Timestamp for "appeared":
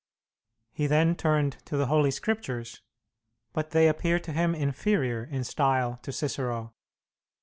3.87-4.23